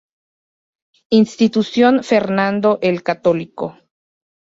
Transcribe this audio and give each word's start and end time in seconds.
Institución 1.11 2.03
Fernando 2.03 2.79
el 2.81 3.03
Católico. 3.03 3.77